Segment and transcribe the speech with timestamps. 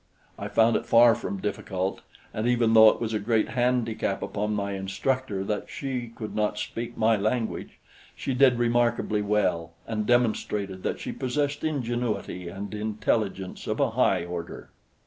[0.39, 2.01] I found it far from difficult,
[2.33, 6.57] and even though it was a great handicap upon my instructor that she could not
[6.57, 7.77] speak my language,
[8.15, 14.25] she did remarkably well and demonstrated that she possessed ingenuity and intelligence of a high
[14.25, 14.71] order.